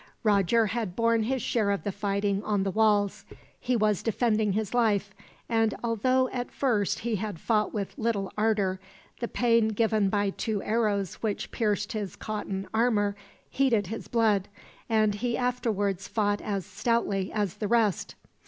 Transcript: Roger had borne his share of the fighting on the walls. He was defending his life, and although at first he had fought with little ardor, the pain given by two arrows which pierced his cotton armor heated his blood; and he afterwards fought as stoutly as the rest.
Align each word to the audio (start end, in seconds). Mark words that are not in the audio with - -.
Roger 0.23 0.65
had 0.65 0.95
borne 0.95 1.21
his 1.21 1.43
share 1.43 1.69
of 1.69 1.83
the 1.83 1.91
fighting 1.91 2.41
on 2.43 2.63
the 2.63 2.71
walls. 2.71 3.23
He 3.59 3.75
was 3.75 4.01
defending 4.01 4.53
his 4.53 4.73
life, 4.73 5.13
and 5.47 5.75
although 5.83 6.27
at 6.33 6.49
first 6.49 6.97
he 7.01 7.17
had 7.17 7.39
fought 7.39 7.71
with 7.71 7.99
little 7.99 8.33
ardor, 8.35 8.79
the 9.19 9.27
pain 9.27 9.67
given 9.67 10.09
by 10.09 10.31
two 10.31 10.63
arrows 10.63 11.21
which 11.21 11.51
pierced 11.51 11.91
his 11.91 12.15
cotton 12.15 12.67
armor 12.73 13.15
heated 13.47 13.85
his 13.85 14.07
blood; 14.07 14.47
and 14.89 15.13
he 15.13 15.37
afterwards 15.37 16.07
fought 16.07 16.41
as 16.41 16.65
stoutly 16.65 17.31
as 17.31 17.57
the 17.57 17.67
rest. 17.67 18.15